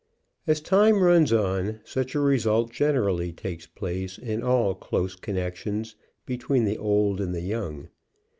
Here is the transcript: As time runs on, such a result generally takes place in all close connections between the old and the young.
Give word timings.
As 0.47 0.61
time 0.61 1.03
runs 1.03 1.31
on, 1.31 1.79
such 1.83 2.15
a 2.15 2.19
result 2.19 2.71
generally 2.71 3.31
takes 3.31 3.67
place 3.67 4.17
in 4.17 4.41
all 4.41 4.73
close 4.73 5.15
connections 5.15 5.95
between 6.25 6.65
the 6.65 6.79
old 6.79 7.21
and 7.21 7.35
the 7.35 7.41
young. 7.41 7.87